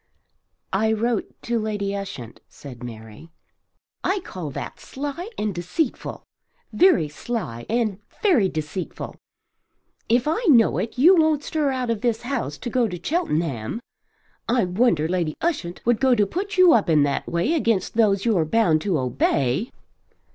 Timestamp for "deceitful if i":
8.49-10.41